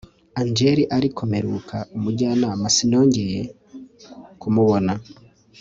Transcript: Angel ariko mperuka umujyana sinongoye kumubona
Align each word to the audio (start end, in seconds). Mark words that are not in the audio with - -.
Angel 0.41 0.77
ariko 0.97 1.19
mperuka 1.29 1.77
umujyana 1.95 2.47
sinongoye 2.75 3.41
kumubona 4.39 4.93